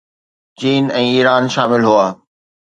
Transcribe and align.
چين 0.59 0.83
۽ 0.99 1.05
ايران 1.15 1.43
شامل 1.57 1.81
هئا 1.91 2.07